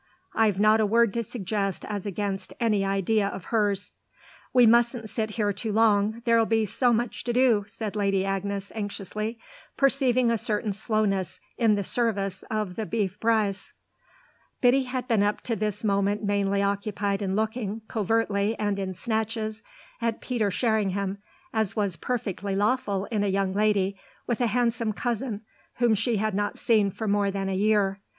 [0.33, 3.91] I've not a word to suggest as against any idea of hers."
[4.51, 8.71] "We mustn't sit here too long, there'll be so much to do," said Lady Agnes
[8.73, 9.37] anxiously,
[9.77, 13.73] perceiving a certain slowness in the service of the boeuf braisé.
[14.59, 19.61] Biddy had been up to this moment mainly occupied in looking, covertly and in snatches,
[20.01, 21.19] at Peter Sherringham;
[21.53, 25.41] as was perfectly lawful in a young lady with a handsome cousin
[25.75, 27.99] whom she had not seen for more than a year.